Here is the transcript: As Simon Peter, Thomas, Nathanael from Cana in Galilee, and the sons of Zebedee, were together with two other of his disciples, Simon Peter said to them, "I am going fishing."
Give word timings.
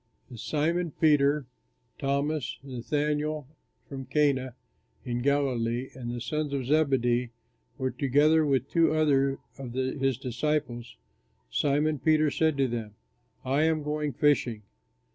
As 0.31 0.41
Simon 0.41 0.89
Peter, 0.99 1.45
Thomas, 1.99 2.57
Nathanael 2.63 3.45
from 3.87 4.05
Cana 4.07 4.55
in 5.05 5.21
Galilee, 5.21 5.89
and 5.93 6.09
the 6.09 6.19
sons 6.19 6.53
of 6.53 6.65
Zebedee, 6.65 7.29
were 7.77 7.91
together 7.91 8.43
with 8.43 8.67
two 8.71 8.95
other 8.95 9.37
of 9.59 9.73
his 9.73 10.17
disciples, 10.17 10.97
Simon 11.51 11.99
Peter 11.99 12.31
said 12.31 12.57
to 12.57 12.67
them, 12.67 12.95
"I 13.45 13.61
am 13.65 13.83
going 13.83 14.11
fishing." 14.13 14.63